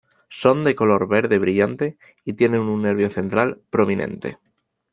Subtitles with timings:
[0.39, 4.39] Son de color verde brillante y tiene un nervio central prominente.